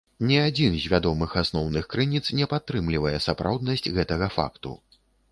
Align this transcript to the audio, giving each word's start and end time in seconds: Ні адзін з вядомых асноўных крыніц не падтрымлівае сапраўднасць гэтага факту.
Ні 0.27 0.37
адзін 0.43 0.75
з 0.83 0.87
вядомых 0.93 1.33
асноўных 1.41 1.83
крыніц 1.93 2.21
не 2.39 2.47
падтрымлівае 2.53 3.11
сапраўднасць 3.27 3.85
гэтага 3.99 4.31
факту. 4.37 4.73